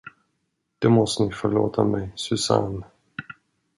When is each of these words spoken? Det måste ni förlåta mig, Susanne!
Det 0.79 0.89
måste 0.89 1.23
ni 1.23 1.31
förlåta 1.31 1.83
mig, 1.83 2.11
Susanne! 2.15 2.85